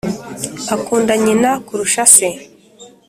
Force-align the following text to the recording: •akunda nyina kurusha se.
•akunda 0.75 1.13
nyina 1.23 1.51
kurusha 1.67 2.03
se. 2.15 2.29